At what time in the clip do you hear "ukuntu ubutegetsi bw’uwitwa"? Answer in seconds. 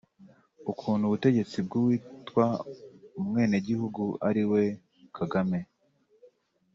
0.71-2.45